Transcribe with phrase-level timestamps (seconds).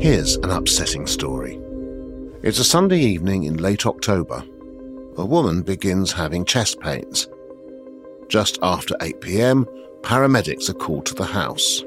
[0.00, 1.58] Here's an upsetting story.
[2.44, 4.44] It's a Sunday evening in late October.
[5.16, 7.26] A woman begins having chest pains.
[8.28, 9.66] Just after 8 pm,
[10.02, 11.82] paramedics are called to the house.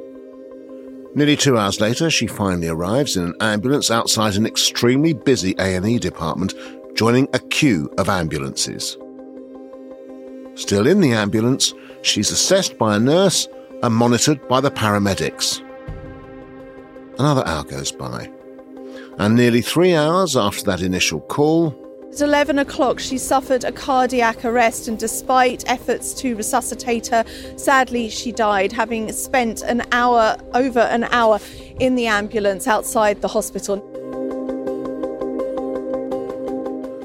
[1.16, 5.98] Nearly two hours later, she finally arrives in an ambulance outside an extremely busy A&E
[5.98, 6.54] department,
[6.96, 8.98] joining a queue of ambulances.
[10.56, 13.48] Still in the ambulance, she's assessed by a nurse
[13.82, 15.62] and monitored by the paramedics.
[17.22, 18.32] Another hour goes by,
[19.20, 21.70] and nearly three hours after that initial call,
[22.12, 27.24] at 11 o'clock, she suffered a cardiac arrest, and despite efforts to resuscitate her,
[27.58, 31.40] sadly, she died, having spent an hour, over an hour,
[31.80, 33.78] in the ambulance outside the hospital.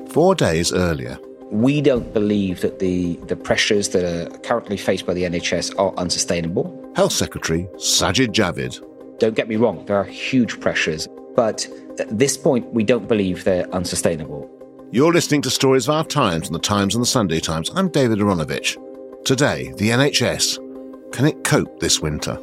[0.08, 1.18] Four days earlier,
[1.50, 5.92] we don't believe that the, the pressures that are currently faced by the NHS are
[5.98, 6.90] unsustainable.
[6.96, 8.82] Health Secretary Sajid Javid.
[9.18, 11.66] Don't get me wrong, there are huge pressures, but
[11.98, 14.50] at this point, we don't believe they're unsustainable.
[14.90, 17.70] You're listening to Stories of Our Times and the Times and the Sunday Times.
[17.74, 18.76] I'm David Aaronovitch.
[19.24, 21.12] Today, the NHS.
[21.12, 22.34] Can it cope this winter?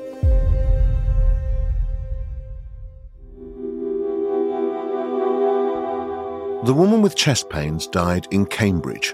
[6.66, 9.14] The woman with chest pains died in Cambridge.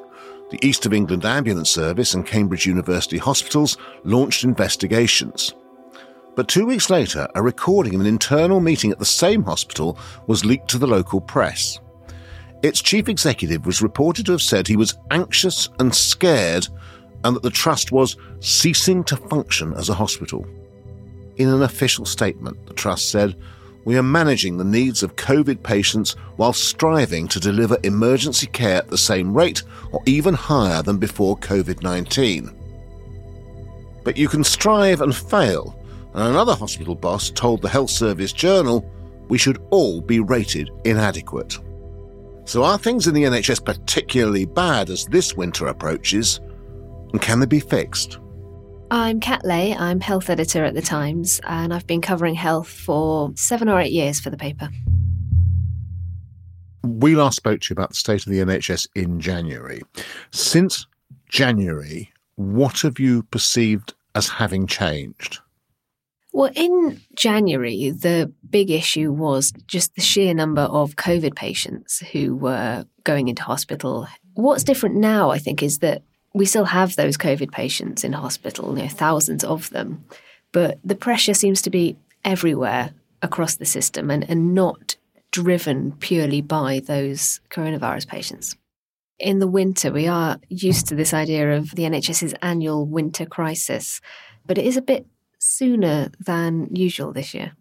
[0.49, 5.53] The East of England Ambulance Service and Cambridge University Hospitals launched investigations.
[6.39, 10.45] But two weeks later, a recording of an internal meeting at the same hospital was
[10.45, 11.81] leaked to the local press.
[12.63, 16.65] Its chief executive was reported to have said he was anxious and scared
[17.25, 20.47] and that the trust was ceasing to function as a hospital.
[21.35, 23.35] In an official statement, the trust said,
[23.83, 28.87] We are managing the needs of COVID patients while striving to deliver emergency care at
[28.87, 32.49] the same rate or even higher than before COVID 19.
[34.05, 35.75] But you can strive and fail,
[36.19, 38.85] and another hospital boss told the Health Service Journal,
[39.29, 41.57] We should all be rated inadequate.
[42.43, 46.41] So, are things in the NHS particularly bad as this winter approaches?
[47.13, 48.19] And can they be fixed?
[48.91, 49.73] I'm Kat Lay.
[49.73, 53.93] I'm health editor at The Times, and I've been covering health for seven or eight
[53.93, 54.67] years for the paper.
[56.83, 59.83] We last spoke to you about the state of the NHS in January.
[60.31, 60.85] Since
[61.29, 65.39] January, what have you perceived as having changed?
[66.31, 72.35] Well, in January, the big issue was just the sheer number of COVID patients who
[72.35, 74.07] were going into hospital.
[74.35, 76.03] What's different now, I think, is that
[76.33, 80.05] we still have those COVID patients in hospital, you know, thousands of them,
[80.51, 82.91] but the pressure seems to be everywhere
[83.21, 84.95] across the system and, and not
[85.31, 88.55] driven purely by those coronavirus patients.
[89.19, 93.99] In the winter, we are used to this idea of the NHS's annual winter crisis,
[94.45, 95.05] but it is a bit
[95.39, 97.53] sooner than usual this year.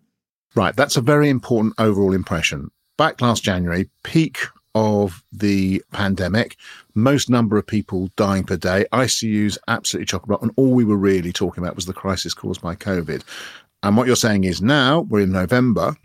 [0.54, 2.70] Right, that's a very important overall impression.
[2.96, 4.38] Back last January, peak
[4.74, 6.56] of the pandemic,
[6.94, 10.84] most number of people dying per day, ICUs absolutely chock a block, and all we
[10.84, 13.22] were really talking about was the crisis caused by COVID.
[13.82, 15.96] And what you're saying is now we're in November,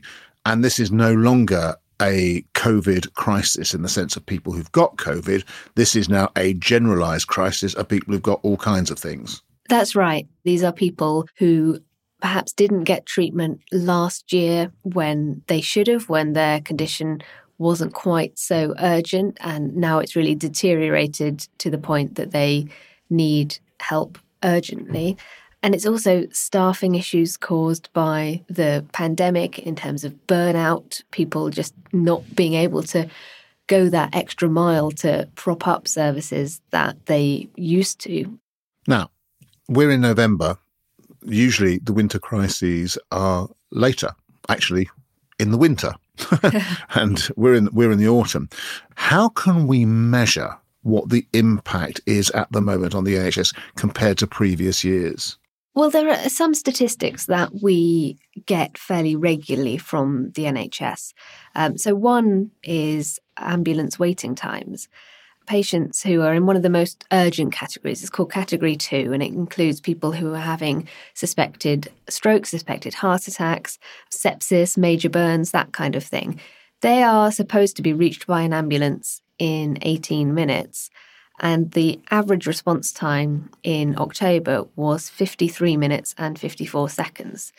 [0.45, 4.97] and this is no longer a COVID crisis in the sense of people who've got
[4.97, 5.43] COVID.
[5.75, 9.41] This is now a generalized crisis of people who've got all kinds of things.
[9.73, 10.27] That's right.
[10.43, 11.79] These are people who
[12.21, 17.23] perhaps didn't get treatment last year when they should have, when their condition
[17.57, 19.35] wasn't quite so urgent.
[19.41, 22.67] And now it's really deteriorated to the point that they
[23.09, 25.17] need help urgently.
[25.63, 31.73] And it's also staffing issues caused by the pandemic in terms of burnout, people just
[31.91, 33.09] not being able to
[33.65, 38.37] go that extra mile to prop up services that they used to.
[38.87, 39.09] Now,
[39.67, 40.57] we're in November.
[41.23, 44.15] Usually the winter crises are later,
[44.49, 44.89] actually
[45.39, 45.93] in the winter.
[46.95, 48.49] and we're in we're in the autumn.
[48.95, 54.17] How can we measure what the impact is at the moment on the NHS compared
[54.19, 55.37] to previous years?
[55.75, 61.13] Well, there are some statistics that we get fairly regularly from the NHS.
[61.55, 64.87] Um, so, one is ambulance waiting times
[65.45, 68.01] patients who are in one of the most urgent categories.
[68.01, 73.27] It's called category two, and it includes people who are having suspected strokes, suspected heart
[73.27, 73.79] attacks,
[74.11, 76.39] sepsis, major burns, that kind of thing.
[76.81, 80.89] They are supposed to be reached by an ambulance in 18 minutes.
[81.39, 87.51] And the average response time in October was 53 minutes and 54 seconds.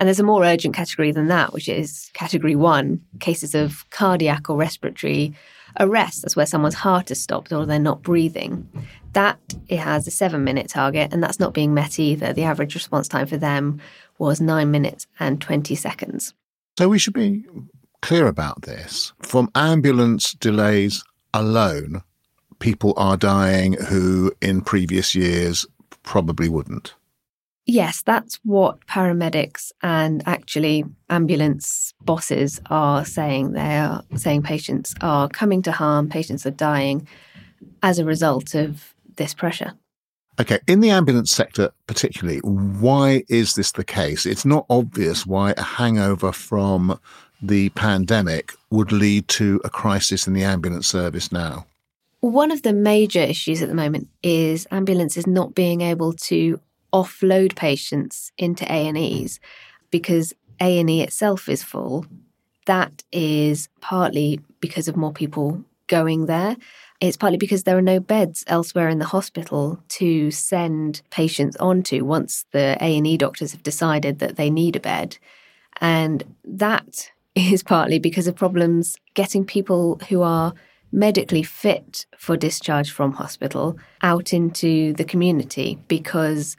[0.00, 4.48] And there's a more urgent category than that, which is category one cases of cardiac
[4.48, 5.34] or respiratory
[5.78, 8.66] arrest, that's where someone's heart has stopped or they're not breathing.
[9.12, 9.38] That
[9.68, 12.32] it has a seven minute target, and that's not being met either.
[12.32, 13.80] The average response time for them
[14.18, 16.34] was nine minutes and 20 seconds.
[16.78, 17.44] So we should be
[18.02, 19.12] clear about this.
[19.20, 21.04] From ambulance delays
[21.34, 22.02] alone,
[22.58, 25.66] people are dying who in previous years
[26.02, 26.94] probably wouldn't.
[27.70, 33.52] Yes, that's what paramedics and actually ambulance bosses are saying.
[33.52, 37.06] They are saying patients are coming to harm, patients are dying
[37.80, 39.74] as a result of this pressure.
[40.40, 44.26] Okay, in the ambulance sector particularly, why is this the case?
[44.26, 46.98] It's not obvious why a hangover from
[47.40, 51.66] the pandemic would lead to a crisis in the ambulance service now.
[52.18, 56.58] One of the major issues at the moment is ambulances not being able to
[56.92, 59.38] offload patients into A&Es
[59.90, 62.06] because A&E itself is full.
[62.66, 66.56] That is partly because of more people going there.
[67.00, 72.04] It's partly because there are no beds elsewhere in the hospital to send patients onto
[72.04, 75.18] once the A&E doctors have decided that they need a bed.
[75.80, 80.54] And that is partly because of problems getting people who are
[80.92, 86.56] medically fit for discharge from hospital out into the community because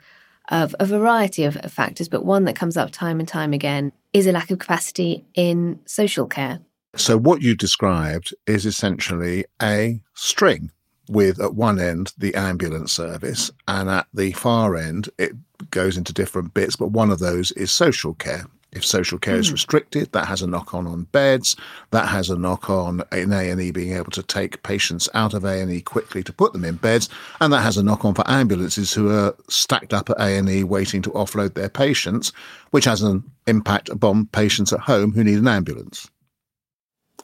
[0.49, 4.27] of a variety of factors, but one that comes up time and time again is
[4.27, 6.59] a lack of capacity in social care.
[6.95, 10.71] So, what you described is essentially a string
[11.09, 15.31] with at one end the ambulance service, and at the far end, it
[15.69, 18.45] goes into different bits, but one of those is social care.
[18.71, 19.39] If social care mm.
[19.39, 19.53] is hmm.
[19.53, 21.57] restricted, that has a knock on on beds.
[21.91, 25.33] That has a knock on in A and E being able to take patients out
[25.33, 27.09] of A and E quickly to put them in beds,
[27.41, 30.49] and that has a knock on for ambulances who are stacked up at A and
[30.49, 32.31] E waiting to offload their patients,
[32.71, 36.09] which has an impact upon patients at home who need an ambulance.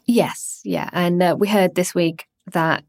[0.05, 2.83] Yes, yeah, and uh, we heard this week that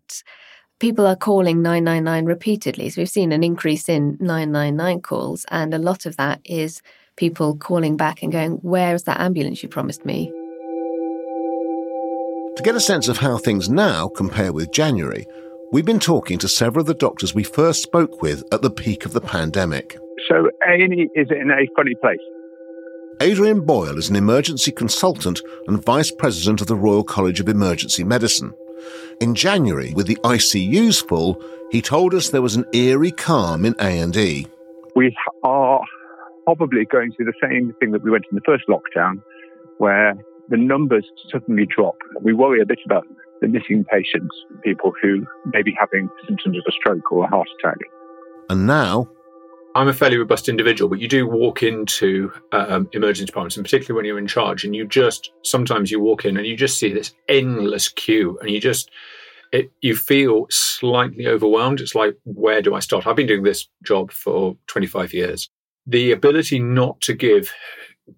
[0.78, 2.90] people are calling 999 repeatedly.
[2.90, 6.82] So we've seen an increase in 999 calls, and a lot of that is
[7.18, 10.32] people calling back and going, Where's that ambulance you promised me?
[12.56, 15.26] To get a sense of how things now compare with January,
[15.70, 19.04] we've been talking to several of the doctors we first spoke with at the peak
[19.04, 19.98] of the pandemic.
[20.28, 22.18] So A&E is in a funny place.
[23.20, 28.04] Adrian Boyle is an emergency consultant and vice president of the Royal College of Emergency
[28.04, 28.54] Medicine.
[29.20, 33.74] In January, with the ICUs full, he told us there was an eerie calm in
[33.80, 34.46] A&E.
[34.94, 35.80] We are
[36.56, 39.20] probably going through the same thing that we went in the first lockdown,
[39.76, 40.14] where
[40.48, 41.96] the numbers suddenly drop.
[42.22, 43.04] We worry a bit about
[43.42, 44.34] the missing patients,
[44.64, 47.76] people who may be having symptoms of a stroke or a heart attack.
[48.48, 49.10] And now,
[49.74, 53.98] I'm a fairly robust individual, but you do walk into um, emergency departments, and particularly
[53.98, 56.94] when you're in charge, and you just sometimes you walk in and you just see
[56.94, 58.90] this endless queue, and you just
[59.52, 61.82] it, you feel slightly overwhelmed.
[61.82, 63.06] It's like, where do I start?
[63.06, 65.50] I've been doing this job for 25 years,
[65.88, 67.50] the ability not to give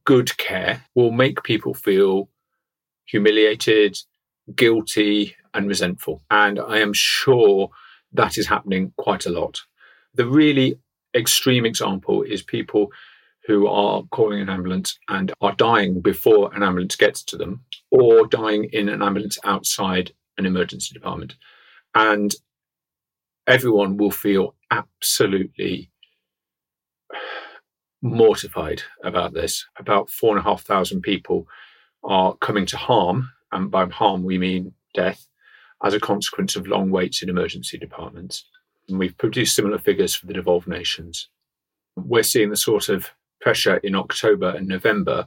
[0.04, 2.28] good care will make people feel
[3.06, 3.96] humiliated,
[4.56, 6.22] guilty, and resentful.
[6.30, 7.70] And I am sure
[8.12, 9.60] that is happening quite a lot.
[10.14, 10.80] The really
[11.14, 12.90] extreme example is people
[13.46, 18.26] who are calling an ambulance and are dying before an ambulance gets to them, or
[18.26, 21.36] dying in an ambulance outside an emergency department.
[21.94, 22.34] And
[23.46, 25.90] everyone will feel absolutely
[28.02, 29.66] mortified about this.
[29.76, 31.46] About four and a half thousand people
[32.02, 35.26] are coming to harm, and by harm we mean death,
[35.84, 38.44] as a consequence of long waits in emergency departments.
[38.88, 41.28] And we've produced similar figures for the devolved nations.
[41.96, 45.26] We're seeing the sort of pressure in October and November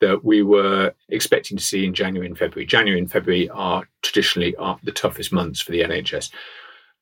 [0.00, 2.66] that we were expecting to see in January and February.
[2.66, 6.30] January and February are traditionally are the toughest months for the NHS.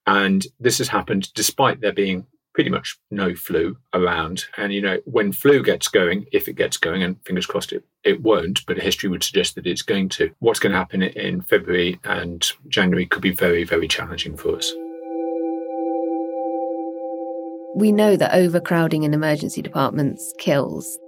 [0.06, 2.26] And this has happened despite there being
[2.58, 4.46] pretty much no flu around.
[4.56, 7.84] And, you know, when flu gets going, if it gets going, and fingers crossed it,
[8.02, 11.40] it won't, but history would suggest that it's going to, what's going to happen in
[11.42, 14.72] February and January could be very, very challenging for us.
[17.76, 20.98] We know that overcrowding in emergency departments kills.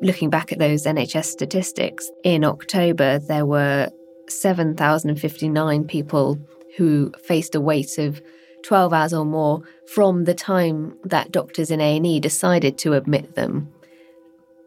[0.00, 3.90] Looking back at those NHS statistics, in October there were
[4.30, 6.38] 7,059 people
[6.78, 8.22] who faced a wait of
[8.64, 9.62] 12 hours or more
[9.94, 13.72] from the time that doctors in A&E decided to admit them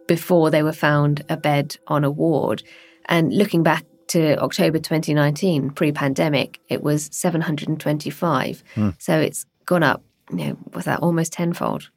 [0.08, 2.64] before they were found a bed on a ward.
[3.06, 8.64] And looking back to October 2019, pre-pandemic, it was 725.
[8.76, 8.90] Hmm.
[9.00, 11.90] So it's gone up, you know, was that almost tenfold?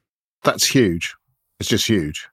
[0.45, 1.14] That's huge.
[1.61, 2.28] It's just huge.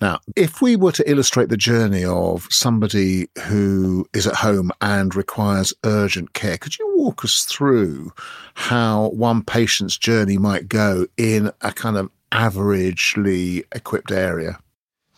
[0.00, 5.14] Now, if we were to illustrate the journey of somebody who is at home and
[5.14, 8.12] requires urgent care, could you walk us through
[8.54, 14.58] how one patient's journey might go in a kind of averagely equipped area?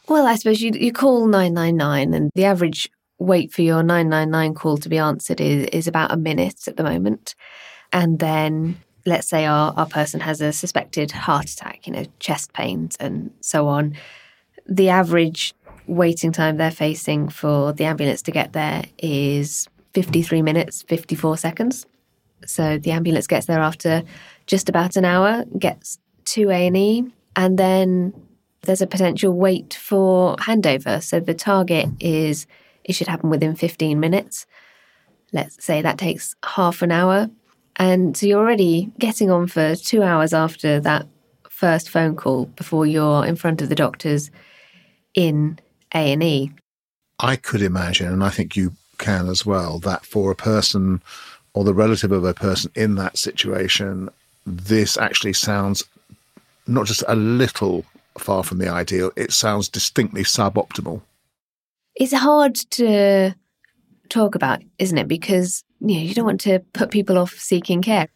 [0.08, 4.76] Well, I suppose you, you call 999, and the average wait for your 999 call
[4.78, 7.36] to be answered is, is about a minute at the moment.
[7.92, 12.52] And then let's say our, our person has a suspected heart attack, you know, chest
[12.52, 13.94] pains and so on.
[14.66, 15.54] The average
[15.86, 21.86] waiting time they're facing for the ambulance to get there is 53 minutes, 54 seconds.
[22.46, 24.02] So the ambulance gets there after
[24.46, 27.04] just about an hour, gets to A&E,
[27.36, 28.12] and then
[28.62, 31.02] there's a potential wait for handover.
[31.02, 32.46] So the target is
[32.84, 34.46] it should happen within 15 minutes.
[35.32, 37.30] Let's say that takes half an hour.
[37.76, 41.06] And so you're already getting on for two hours after that
[41.48, 44.30] first phone call before you're in front of the doctors
[45.14, 45.58] in
[45.94, 46.50] A&E.
[47.20, 51.02] I could imagine, and I think you can as well, that for a person
[51.54, 54.08] or the relative of a person in that situation,
[54.46, 55.84] this actually sounds
[56.66, 57.84] not just a little
[58.18, 61.00] far from the ideal, it sounds distinctly suboptimal.
[61.94, 63.34] It's hard to
[64.08, 65.08] talk about, isn't it?
[65.08, 68.08] Because you know, you don't want to put people off seeking care.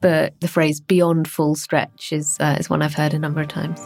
[0.00, 3.48] But the phrase beyond full stretch is uh, is one I've heard a number of
[3.48, 3.80] times.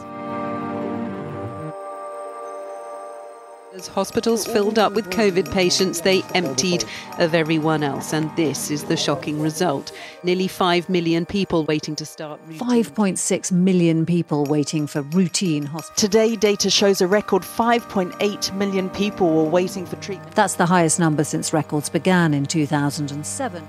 [3.79, 6.83] As hospitals filled up with COVID patients, they emptied
[7.17, 8.11] of everyone else.
[8.11, 9.93] And this is the shocking result.
[10.21, 12.45] Nearly 5 million people waiting to start.
[12.49, 15.95] 5.6 million people waiting for routine hospital.
[15.95, 20.35] Today, data shows a record 5.8 million people were waiting for treatment.
[20.35, 23.65] That's the highest number since records began in 2007.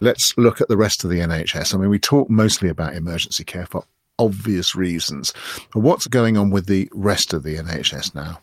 [0.00, 1.74] Let's look at the rest of the NHS.
[1.74, 3.84] I mean, we talk mostly about emergency care for
[4.18, 5.32] obvious reasons.
[5.72, 8.40] What's going on with the rest of the NHS now?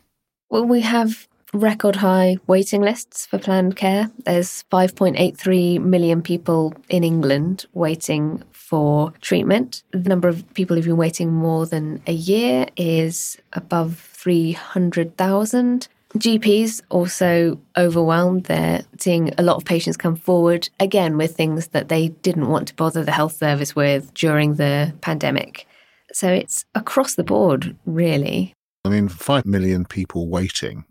[0.49, 4.11] Well, we have record high waiting lists for planned care.
[4.25, 9.83] There's 5.83 million people in England waiting for treatment.
[9.91, 15.87] The number of people who've been waiting more than a year is above 300,000.
[16.15, 18.45] GPs also overwhelmed.
[18.45, 22.67] They're seeing a lot of patients come forward again with things that they didn't want
[22.67, 25.67] to bother the health service with during the pandemic.
[26.11, 28.53] So it's across the board, really.
[28.85, 30.85] I mean, 5 million people waiting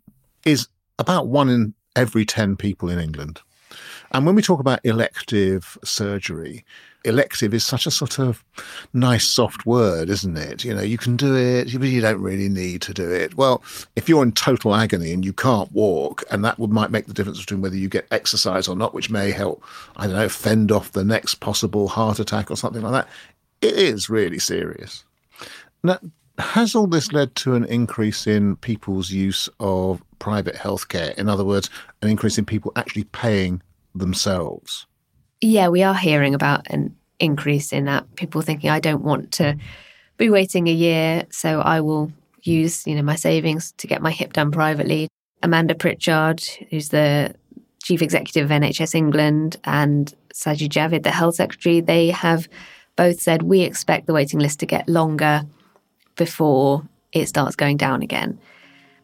[0.44, 0.66] is
[0.98, 3.40] about one in every 10 people in England.
[4.12, 6.64] And when we talk about elective surgery,
[7.04, 8.44] elective is such a sort of
[8.92, 10.64] nice, soft word, isn't it?
[10.64, 13.36] You know, you can do it, but you don't really need to do it.
[13.36, 13.62] Well,
[13.96, 17.14] if you're in total agony and you can't walk, and that would might make the
[17.14, 19.64] difference between whether you get exercise or not, which may help,
[19.96, 23.08] I don't know, fend off the next possible heart attack or something like that.
[23.62, 25.04] It is really serious.
[25.82, 25.98] Now,
[26.38, 31.14] has all this led to an increase in people's use of private healthcare?
[31.14, 31.70] In other words,
[32.02, 33.62] an increase in people actually paying
[33.94, 34.86] themselves?
[35.40, 38.14] Yeah, we are hearing about an increase in that.
[38.16, 39.56] People thinking, I don't want to
[40.16, 44.10] be waiting a year, so I will use, you know, my savings to get my
[44.10, 45.08] hip done privately.
[45.42, 47.34] Amanda Pritchard, who's the
[47.82, 52.48] chief executive of NHS England, and Sajid Javid, the health secretary, they have
[52.96, 55.42] both said we expect the waiting list to get longer
[56.16, 58.38] before it starts going down again.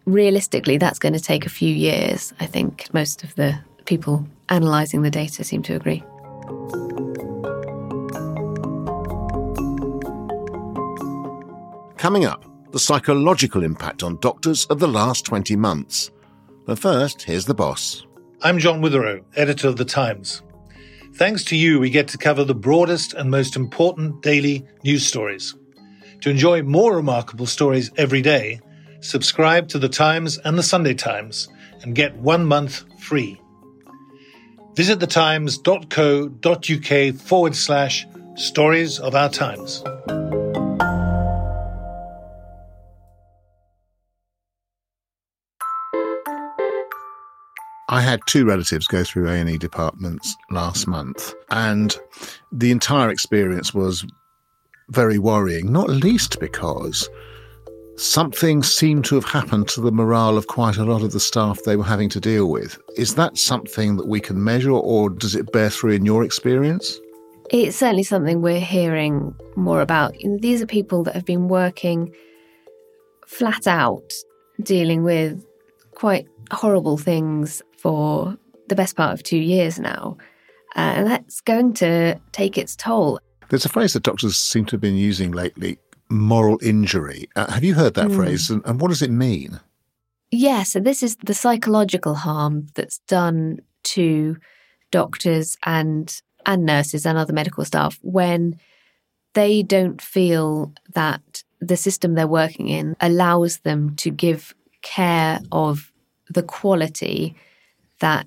[0.05, 2.33] Realistically, that's going to take a few years.
[2.41, 6.05] I think most of the people analysing the data seem to agree.
[11.97, 16.11] Coming up, the psychological impact on doctors of the last 20 months.
[16.67, 18.07] But first, here's the boss.
[18.43, 20.43] I'm John Witherow, editor of The Times.
[21.15, 25.57] Thanks to you, we get to cover the broadest and most important daily news stories.
[26.21, 28.61] To enjoy more remarkable stories every day,
[29.01, 31.49] subscribe to The Times and The Sunday Times
[31.83, 33.41] and get one month free.
[34.79, 38.07] Visit thetimes.co.uk forward slash
[38.37, 39.83] stories of our times.
[47.89, 51.99] I had two relatives go through A&E departments last month and
[52.53, 54.07] the entire experience was
[54.91, 57.11] very worrying, not least because
[58.01, 61.63] something seemed to have happened to the morale of quite a lot of the staff
[61.65, 62.79] they were having to deal with.
[62.97, 66.99] Is that something that we can measure or does it bear through in your experience?
[67.51, 70.15] It's certainly something we're hearing more about.
[70.41, 72.15] These are people that have been working
[73.27, 74.13] flat out,
[74.63, 75.45] dealing with
[75.93, 78.37] quite horrible things for
[78.69, 80.17] the best part of two years now.
[80.77, 83.19] Uh, and that's going to take its toll.
[83.49, 85.79] There's a phrase that doctors seem to have been using lately
[86.09, 87.29] moral injury.
[87.37, 88.17] Uh, have you heard that mm.
[88.17, 88.51] phrase?
[88.51, 89.61] And, and what does it mean?
[90.31, 94.37] Yeah, so this is the psychological harm that's done to
[94.91, 98.59] doctors and and nurses and other medical staff when
[99.35, 105.93] they don't feel that the system they're working in allows them to give care of
[106.31, 107.35] the quality
[108.01, 108.27] that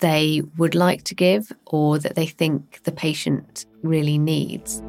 [0.00, 4.82] they would like to give or that they think the patient really needs.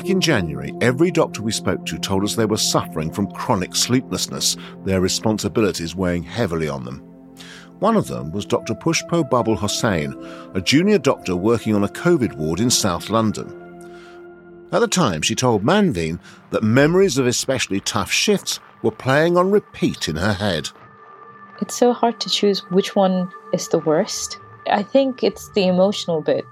[0.00, 3.76] Back in January, every doctor we spoke to told us they were suffering from chronic
[3.76, 7.00] sleeplessness, their responsibilities weighing heavily on them.
[7.80, 8.72] One of them was Dr.
[8.72, 10.14] Pushpo Babul Hossain,
[10.56, 13.46] a junior doctor working on a COVID ward in South London.
[14.72, 19.50] At the time, she told Manveen that memories of especially tough shifts were playing on
[19.50, 20.70] repeat in her head.
[21.60, 24.38] It's so hard to choose which one is the worst.
[24.66, 26.46] I think it's the emotional bit.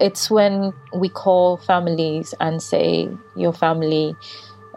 [0.00, 4.16] It's when we call families and say your family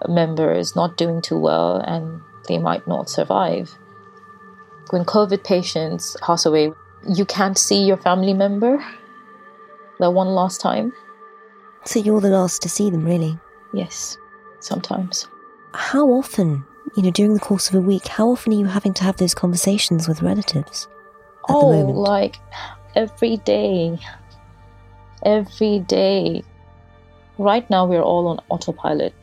[0.07, 3.75] member is not doing too well and they might not survive.
[4.91, 6.71] When COVID patients pass away,
[7.07, 8.83] you can't see your family member
[9.99, 10.93] the one last time.
[11.85, 13.37] So you're the last to see them, really?
[13.73, 14.17] Yes,
[14.59, 15.27] sometimes.
[15.73, 18.93] How often, you know, during the course of a week, how often are you having
[18.95, 20.87] to have those conversations with relatives?
[21.49, 22.37] oh, like
[22.95, 23.97] every day
[25.23, 26.43] every day.
[27.37, 29.13] Right now, we're all on autopilot.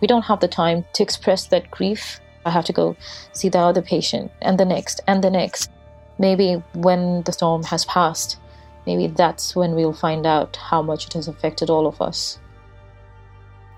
[0.00, 2.20] We don't have the time to express that grief.
[2.44, 2.96] I have to go
[3.32, 5.70] see the other patient and the next and the next.
[6.18, 8.38] Maybe when the storm has passed,
[8.86, 12.38] maybe that's when we'll find out how much it has affected all of us.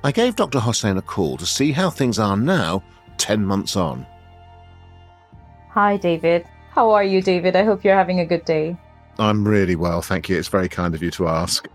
[0.04, 0.59] I gave Dr.
[0.59, 2.83] Hossain a call to see how things are now,
[3.18, 4.06] 10 months on.
[5.71, 6.47] Hi, David.
[6.71, 7.56] How are you, David?
[7.56, 8.76] I hope you're having a good day.
[9.18, 10.38] I'm really well, thank you.
[10.38, 11.66] It's very kind of you to ask.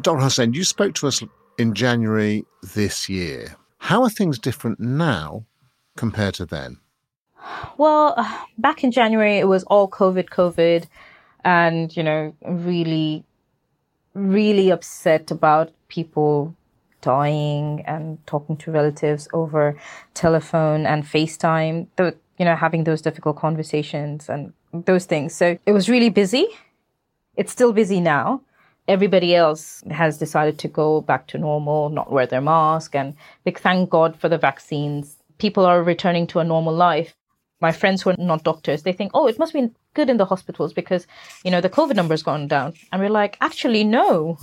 [0.00, 0.20] Dr.
[0.20, 1.22] Hossain, you spoke to us
[1.58, 3.56] in January this year.
[3.78, 5.44] How are things different now
[5.96, 6.78] compared to then?
[7.76, 8.14] Well,
[8.58, 10.86] back in January, it was all COVID, COVID,
[11.44, 13.24] and, you know, really,
[14.14, 16.54] really upset about people
[17.00, 19.78] dying and talking to relatives over
[20.14, 25.34] telephone and FaceTime, the, you know, having those difficult conversations and those things.
[25.34, 26.46] So it was really busy.
[27.36, 28.42] It's still busy now.
[28.86, 33.58] Everybody else has decided to go back to normal, not wear their mask, and big
[33.58, 35.16] thank God for the vaccines.
[35.38, 37.14] People are returning to a normal life.
[37.60, 40.24] My friends who are not doctors, they think, oh, it must be good in the
[40.24, 41.06] hospitals because,
[41.44, 42.72] you know, the COVID number has gone down.
[42.90, 44.38] And we're like, actually, no,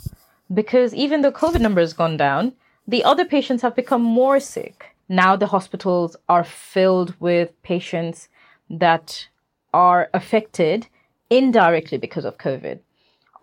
[0.53, 2.53] because even though COVID number has gone down,
[2.87, 4.95] the other patients have become more sick.
[5.09, 8.29] Now the hospitals are filled with patients
[8.69, 9.27] that
[9.75, 10.87] are affected
[11.29, 12.79] indirectly because of COVID.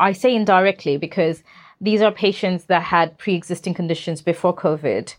[0.01, 1.42] I say indirectly because
[1.79, 5.14] these are patients that had pre existing conditions before COVID.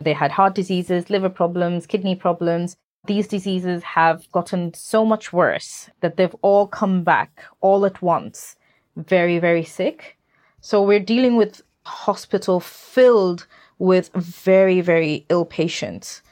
[0.00, 2.76] They had heart diseases, liver problems, kidney problems.
[3.06, 8.56] These diseases have gotten so much worse that they've all come back all at once,
[8.96, 10.18] very, very sick.
[10.60, 13.46] So we're dealing with hospital filled
[13.78, 16.22] with very, very ill patients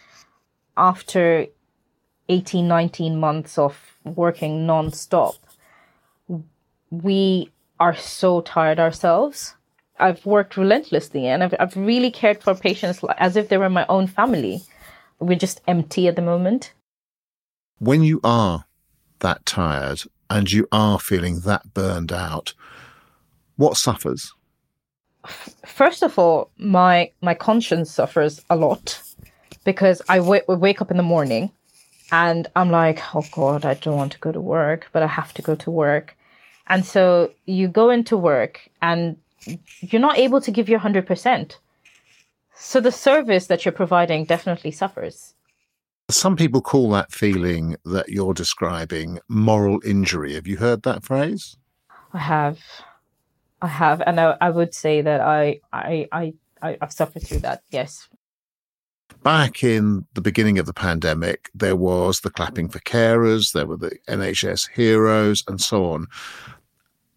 [0.77, 1.47] after
[2.29, 5.35] 18, 19 months of working non-stop.
[6.91, 9.55] We are so tired ourselves.
[9.99, 13.87] I've worked relentlessly and I've, I've really cared for patients as if they were my
[13.89, 14.63] own family.
[15.19, 16.73] We're just empty at the moment.
[17.79, 18.65] When you are
[19.21, 22.55] that tired and you are feeling that burned out
[23.57, 24.33] what suffers?
[25.67, 29.03] First of all my my conscience suffers a lot
[29.65, 31.51] because I w- wake up in the morning
[32.11, 35.35] and I'm like, oh God, I don't want to go to work, but I have
[35.35, 36.17] to go to work.
[36.67, 39.17] And so you go into work and
[39.81, 41.57] you're not able to give your 100%.
[42.55, 45.35] So the service that you're providing definitely suffers.
[46.11, 50.35] Some people call that feeling that you're describing moral injury.
[50.35, 51.57] Have you heard that phrase?
[52.15, 52.59] I have.
[53.61, 54.03] I have.
[54.07, 58.09] And I, I would say that I, I, I, I've suffered through that, yes
[59.23, 63.77] back in the beginning of the pandemic, there was the clapping for carers, there were
[63.77, 66.07] the NHS heroes, and so on.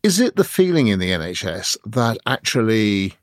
[0.04, 3.16] Is it the feeling in the NHS that actually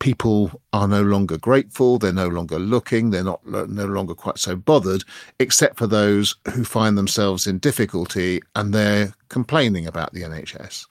[0.00, 4.54] people are no longer grateful, they're no longer looking, they're not no longer quite so
[4.54, 5.04] bothered,
[5.40, 10.86] except for those who find themselves in difficulty and they're complaining about the NHS?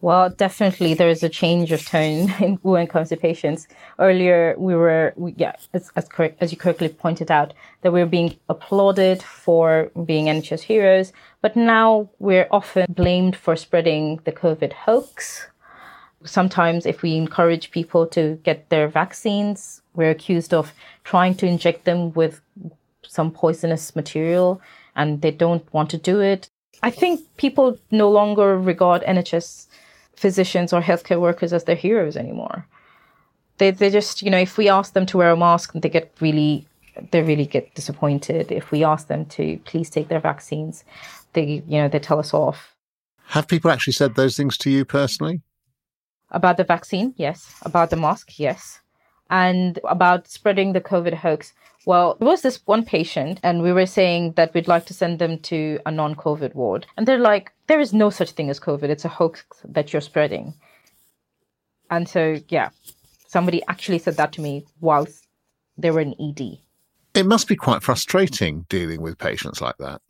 [0.00, 2.28] Well, definitely there is a change of tone
[2.62, 3.66] when it comes to patients.
[3.98, 6.08] Earlier, we were, we, yeah, as, as,
[6.40, 11.56] as you correctly pointed out, that we were being applauded for being NHS heroes, but
[11.56, 15.48] now we're often blamed for spreading the COVID hoax.
[16.24, 21.84] Sometimes, if we encourage people to get their vaccines, we're accused of trying to inject
[21.84, 22.40] them with
[23.02, 24.60] some poisonous material
[24.94, 26.50] and they don't want to do it.
[26.82, 29.66] I think people no longer regard NHS
[30.18, 32.66] physicians or healthcare workers as their heroes anymore.
[33.58, 36.12] They they just you know if we ask them to wear a mask, they get
[36.20, 36.66] really
[37.10, 38.52] they really get disappointed.
[38.52, 40.84] If we ask them to please take their vaccines,
[41.32, 42.74] they you know they tell us off.
[43.28, 45.42] Have people actually said those things to you personally?
[46.30, 47.54] About the vaccine, yes.
[47.62, 48.80] About the mask, yes.
[49.30, 51.52] And about spreading the COVID hoax.
[51.84, 55.18] Well, there was this one patient, and we were saying that we'd like to send
[55.18, 56.86] them to a non COVID ward.
[56.96, 58.84] And they're like, there is no such thing as COVID.
[58.84, 60.54] It's a hoax that you're spreading.
[61.90, 62.70] And so, yeah,
[63.26, 65.26] somebody actually said that to me whilst
[65.76, 66.58] they were in ED.
[67.14, 70.00] It must be quite frustrating dealing with patients like that.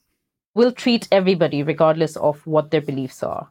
[0.55, 3.49] We'll treat everybody regardless of what their beliefs are.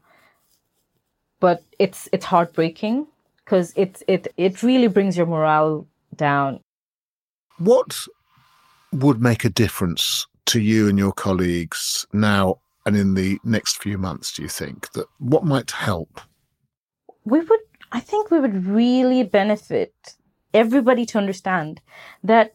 [1.40, 3.08] But it's it's heartbreaking
[3.48, 6.60] because it it it really brings your morale down.
[7.60, 7.98] What
[8.92, 13.98] would make a difference to you and your colleagues now and in the next few
[13.98, 14.92] months, do you think?
[14.92, 16.20] That what might help?
[17.24, 17.60] We would
[17.94, 19.94] I think we would really benefit
[20.54, 21.80] everybody to understand
[22.22, 22.54] that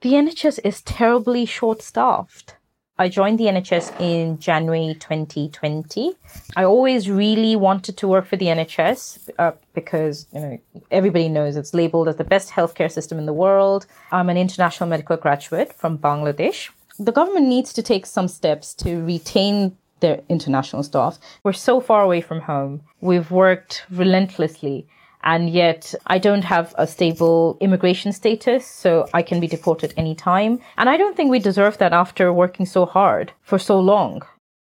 [0.00, 2.56] the NHS is terribly short staffed.
[2.98, 6.14] I joined the NHS in January 2020.
[6.56, 10.58] I always really wanted to work for the NHS uh, because you know
[10.90, 13.86] everybody knows it's labeled as the best healthcare system in the world.
[14.12, 16.70] I'm an international medical graduate from Bangladesh.
[16.98, 21.18] The government needs to take some steps to retain their international staff.
[21.42, 22.80] We're so far away from home.
[23.02, 24.86] We've worked relentlessly
[25.22, 30.60] and yet I don't have a stable immigration status, so I can be deported anytime.
[30.76, 34.22] And I don't think we deserve that after working so hard for so long.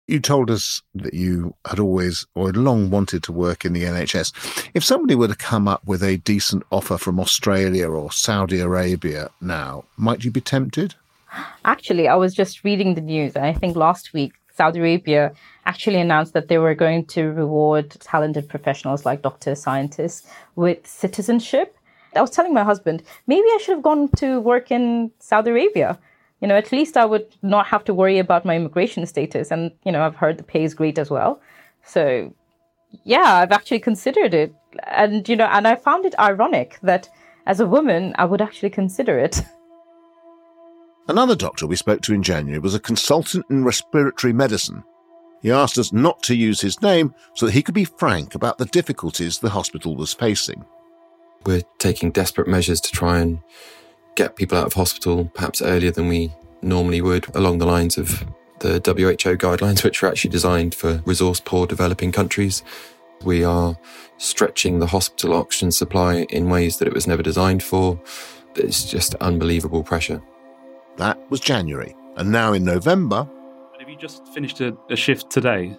[0.06, 3.84] You told us that you had always or had long wanted to work in the
[3.84, 4.68] NHS.
[4.74, 9.30] If somebody were to come up with a decent offer from Australia or Saudi Arabia
[9.40, 10.96] now, might you be tempted?
[11.64, 15.32] Actually, I was just reading the news, I think last week Saudi Arabia
[15.66, 21.76] actually announced that they were going to reward talented professionals like doctors, scientists with citizenship.
[22.14, 25.98] I was telling my husband, maybe I should have gone to work in Saudi Arabia.
[26.40, 29.50] You know, at least I would not have to worry about my immigration status.
[29.50, 31.40] And, you know, I've heard the pay is great as well.
[31.84, 32.34] So,
[33.04, 34.54] yeah, I've actually considered it.
[34.86, 37.08] And, you know, and I found it ironic that
[37.46, 39.42] as a woman, I would actually consider it.
[41.08, 44.84] Another doctor we spoke to in January was a consultant in respiratory medicine.
[45.42, 48.58] He asked us not to use his name so that he could be frank about
[48.58, 50.64] the difficulties the hospital was facing.
[51.46, 53.40] We're taking desperate measures to try and
[54.14, 56.32] get people out of hospital perhaps earlier than we
[56.62, 58.24] normally would, along the lines of
[58.58, 62.62] the WHO guidelines, which are actually designed for resource poor developing countries.
[63.24, 63.78] We are
[64.18, 68.00] stretching the hospital oxygen supply in ways that it was never designed for.
[68.54, 70.22] It's just unbelievable pressure.
[71.00, 71.96] That was January.
[72.16, 73.26] And now in November.
[73.78, 75.74] Have you just finished a, a shift today?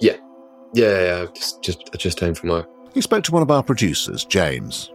[0.00, 0.16] Yeah.
[0.74, 2.68] Yeah, yeah, just, just, just home from work.
[2.92, 4.90] He spoke to one of our producers, James.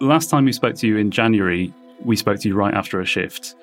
[0.00, 3.04] Last time we spoke to you in January, we spoke to you right after a
[3.04, 3.56] shift,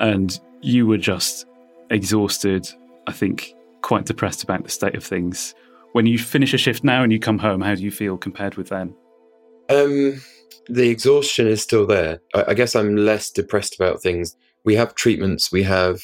[0.00, 1.46] and you were just
[1.90, 2.68] exhausted,
[3.06, 5.54] I think quite depressed about the state of things.
[5.92, 8.56] When you finish a shift now and you come home, how do you feel compared
[8.56, 8.96] with then?
[9.68, 10.20] Um,
[10.68, 12.20] the exhaustion is still there.
[12.34, 16.02] I, I guess I'm less depressed about things we have treatments, we have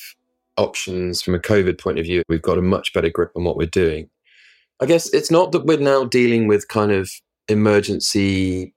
[0.56, 2.22] options from a COVID point of view.
[2.28, 4.10] We've got a much better grip on what we're doing.
[4.80, 7.10] I guess it's not that we're now dealing with kind of
[7.48, 8.74] emergency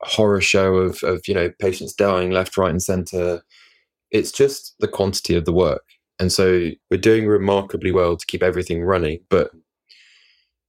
[0.00, 3.42] horror show of, of you know patients dying left, right, and centre.
[4.10, 5.84] It's just the quantity of the work,
[6.18, 9.20] and so we're doing remarkably well to keep everything running.
[9.28, 9.50] But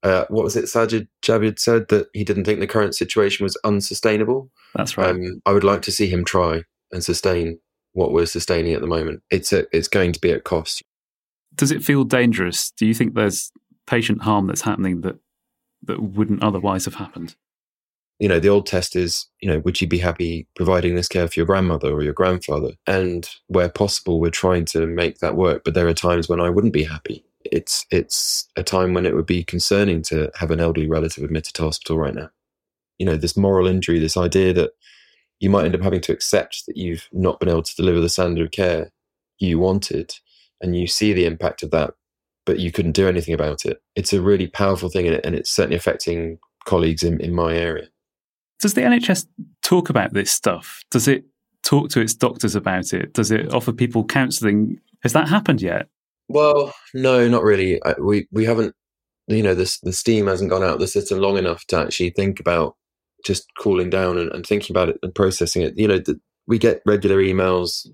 [0.03, 0.65] uh, what was it?
[0.65, 4.51] Sajid Javid said that he didn't think the current situation was unsustainable.
[4.75, 5.09] That's right.
[5.09, 7.59] Um, I would like to see him try and sustain
[7.97, 9.23] what we're sustaining at the moment.
[9.31, 10.83] It's a, it's going to be at cost.
[11.55, 12.69] Does it feel dangerous?
[12.69, 13.51] Do you think there's
[13.87, 15.15] patient harm that's happening that
[15.83, 17.35] that wouldn't otherwise have happened?
[18.19, 21.27] You know, the old test is, you know, would you be happy providing this care
[21.27, 22.73] for your grandmother or your grandfather?
[22.85, 25.63] And where possible, we're trying to make that work.
[25.63, 27.23] But there are times when I wouldn't be happy.
[27.45, 31.55] It's it's a time when it would be concerning to have an elderly relative admitted
[31.55, 32.29] to hospital right now.
[32.99, 34.71] You know, this moral injury, this idea that
[35.39, 38.09] you might end up having to accept that you've not been able to deliver the
[38.09, 38.91] standard of care
[39.39, 40.13] you wanted
[40.61, 41.93] and you see the impact of that
[42.45, 43.81] but you couldn't do anything about it.
[43.95, 47.89] It's a really powerful thing and it's certainly affecting colleagues in, in my area.
[48.59, 49.27] Does the nhs
[49.61, 50.81] talk about this stuff?
[50.89, 51.25] Does it
[51.63, 53.13] talk to its doctors about it?
[53.13, 54.79] Does it offer people counselling?
[55.03, 55.89] Has that happened yet?
[56.29, 57.81] Well no not really.
[57.99, 58.73] We we haven't
[59.27, 62.11] you know the, the steam hasn't gone out of the system long enough to actually
[62.11, 62.76] think about
[63.27, 65.77] just cooling down and, and thinking about it and processing it.
[65.77, 67.85] You know, the, we get regular emails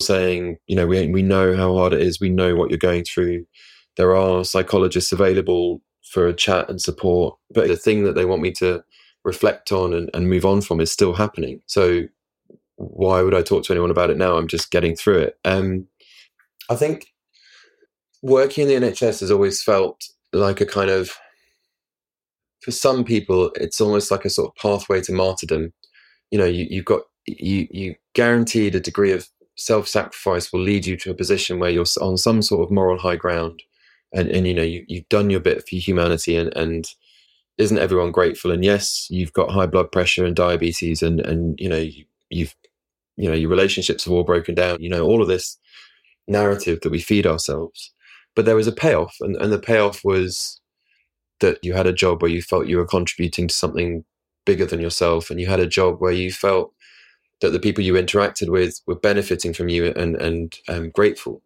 [0.00, 2.20] saying, you know, we we know how hard it is.
[2.20, 3.44] We know what you're going through.
[3.96, 7.36] There are psychologists available for a chat and support.
[7.54, 8.82] But the thing that they want me to
[9.24, 11.60] reflect on and, and move on from is still happening.
[11.66, 12.04] So
[12.76, 14.36] why would I talk to anyone about it now?
[14.36, 15.38] I'm just getting through it.
[15.44, 15.86] Um,
[16.70, 17.08] I think
[18.22, 21.12] working in the NHS has always felt like a kind of,
[22.60, 25.72] for some people, it's almost like a sort of pathway to martyrdom.
[26.30, 30.96] You know, you, you've got you you guaranteed a degree of self-sacrifice will lead you
[30.96, 33.62] to a position where you're on some sort of moral high ground,
[34.12, 36.88] and and you know you, you've done your bit for humanity, and and
[37.58, 38.50] isn't everyone grateful?
[38.50, 42.54] And yes, you've got high blood pressure and diabetes, and and you know you, you've
[43.16, 44.78] you know your relationships have all broken down.
[44.80, 45.58] You know all of this
[46.28, 47.92] narrative that we feed ourselves
[48.36, 50.59] but there was a payoff, and, and the payoff was
[51.40, 54.04] that you had a job where you felt you were contributing to something
[54.46, 56.72] bigger than yourself, and you had a job where you felt
[57.40, 61.42] that the people you interacted with were benefiting from you and and um, grateful.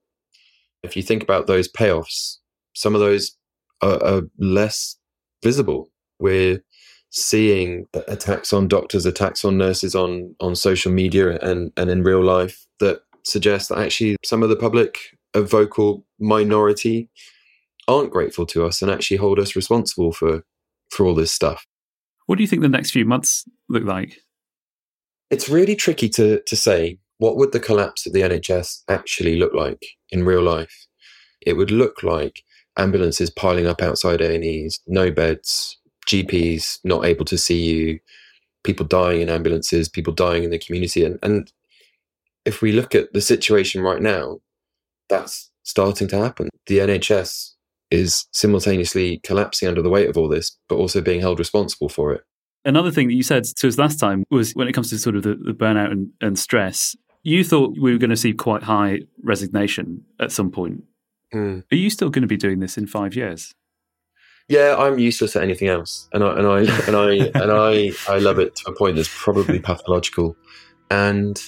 [0.82, 2.38] If you think about those payoffs,
[2.74, 3.36] some of those
[3.80, 4.96] are, are less
[5.42, 5.88] visible.
[6.18, 6.62] We're
[7.10, 12.22] seeing attacks on doctors, attacks on nurses on on social media and and in real
[12.22, 14.98] life that suggest that actually some of the public
[15.32, 17.08] a vocal minority
[17.88, 20.44] aren't grateful to us and actually hold us responsible for
[20.90, 21.66] for all this stuff.
[22.26, 24.20] What do you think the next few months look like?
[25.30, 29.54] It's really tricky to to say what would the collapse of the NHS actually look
[29.54, 30.86] like in real life.
[31.40, 32.42] It would look like
[32.76, 38.00] ambulances piling up outside A&Es, no beds, GPs not able to see you,
[38.64, 41.52] people dying in ambulances, people dying in the community and, and
[42.44, 44.40] if we look at the situation right now,
[45.08, 46.48] that's starting to happen.
[46.66, 47.53] The NHS
[47.94, 52.12] is simultaneously collapsing under the weight of all this, but also being held responsible for
[52.12, 52.22] it.
[52.64, 55.16] Another thing that you said to us last time was when it comes to sort
[55.16, 58.62] of the, the burnout and, and, stress, you thought we were going to see quite
[58.62, 60.82] high resignation at some point.
[61.32, 61.62] Mm.
[61.70, 63.54] Are you still going to be doing this in five years?
[64.48, 68.18] Yeah, I'm useless at anything else, and I and I and I and I I
[68.18, 70.36] love it to a point that's probably pathological.
[70.90, 71.40] And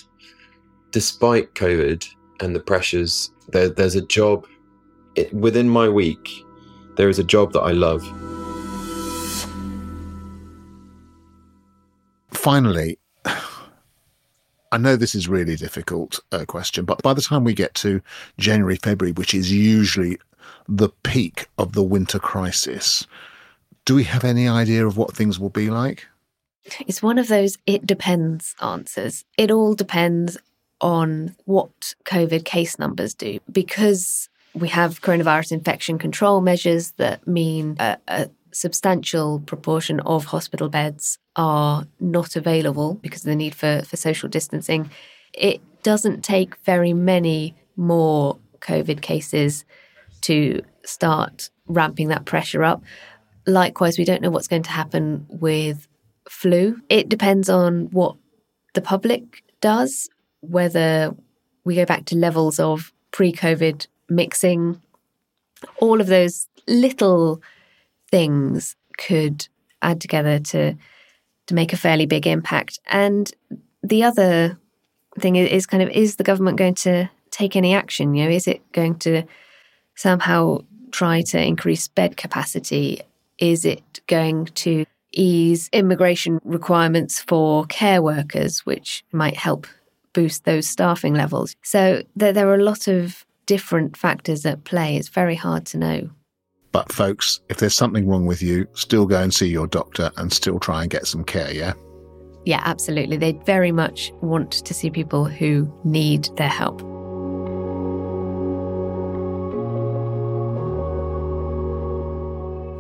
[0.93, 2.07] despite COVID
[2.41, 4.47] and the pressures there, there's a job
[5.17, 6.45] it, within my week.
[6.97, 8.03] There is a job that I love.
[12.33, 12.99] Finally,
[14.73, 18.01] I know this is really difficult uh, question, but by the time we get to
[18.39, 20.19] January, February, which is usually
[20.69, 23.07] the peak of the winter crisis,
[23.85, 26.07] do we have any idea of what things will be like?
[26.87, 29.25] It's one of those it depends answers.
[29.39, 30.37] It all depends
[30.81, 37.77] on what COVID case numbers do because we have coronavirus infection control measures that mean
[37.79, 43.83] a, a substantial proportion of hospital beds are not available because of the need for,
[43.85, 44.91] for social distancing.
[45.35, 49.67] It doesn't take very many more COVID cases
[50.23, 52.83] to start ramping that pressure up.
[53.47, 55.87] Likewise, we don't know what's going to happen with
[56.29, 56.81] flu.
[56.89, 58.17] It depends on what
[58.73, 60.09] the public does
[60.41, 61.15] whether
[61.65, 64.81] we go back to levels of pre COVID mixing,
[65.79, 67.41] all of those little
[68.11, 69.49] things could
[69.83, 70.75] add together to
[71.47, 72.81] to make a fairly big impact.
[72.87, 73.31] And
[73.83, 74.59] the other
[75.21, 78.15] thing is kind of is the government going to take any action?
[78.15, 79.23] You know, is it going to
[79.95, 83.01] somehow try to increase bed capacity?
[83.39, 89.67] Is it going to ease immigration requirements for care workers, which might help
[90.13, 91.57] boost those staffing levels.
[91.63, 94.97] So there, there are a lot of different factors at play.
[94.97, 96.11] It's very hard to know.
[96.73, 100.33] But, folks, if there's something wrong with you, still go and see your doctor and
[100.33, 101.73] still try and get some care, yeah?
[102.45, 103.17] Yeah, absolutely.
[103.17, 106.83] They very much want to see people who need their help.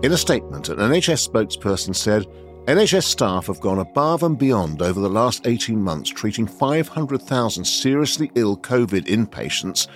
[0.04, 2.26] In a statement, an NHS spokesperson said
[2.66, 8.30] NHS staff have gone above and beyond over the last 18 months, treating 500,000 seriously
[8.34, 9.88] ill COVID inpatients.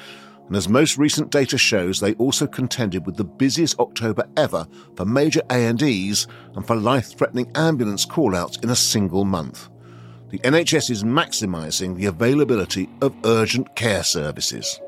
[0.51, 5.05] And as most recent data shows, they also contended with the busiest October ever for
[5.05, 9.69] major A&Es and for life-threatening ambulance call-outs in a single month.
[10.31, 14.81] The NHS is maximising the availability of urgent care services.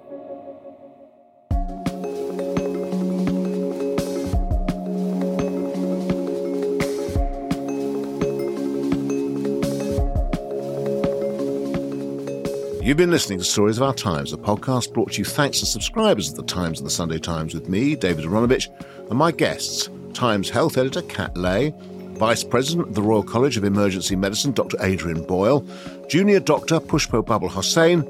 [12.82, 15.66] You've been listening to Stories of Our Times, a podcast brought to you thanks to
[15.66, 18.70] subscribers of the Times and the Sunday Times with me, David Aaronovitch,
[19.08, 21.72] and my guests, Times Health Editor Kat Lay,
[22.14, 24.78] Vice President of the Royal College of Emergency Medicine Dr.
[24.80, 25.64] Adrian Boyle,
[26.08, 28.00] Junior Doctor Pushpo Babul Hossain,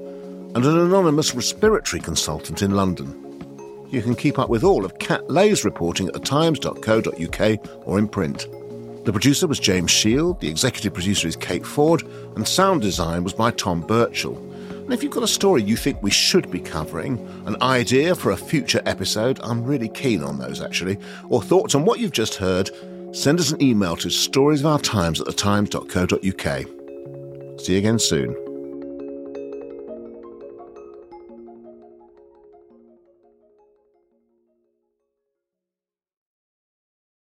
[0.57, 3.19] and an anonymous respiratory consultant in London.
[3.91, 8.47] you can keep up with all of Kat Lay's reporting at thetimes.co.uk or in print.
[9.05, 12.05] The producer was James Shield, the executive producer is Kate Ford,
[12.37, 14.49] and sound design was by Tom Birchall.
[14.85, 18.33] And if you've got a story you think we should be covering, an idea for
[18.33, 22.35] a future episode, I'm really keen on those actually, or thoughts on what you've just
[22.35, 22.71] heard,
[23.13, 27.61] send us an email to storiesofourtimes at thetimes.co.uk.
[27.61, 28.52] See you again soon.